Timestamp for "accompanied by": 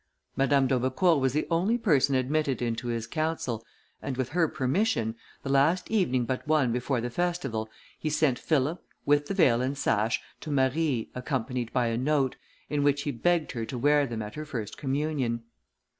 11.13-11.85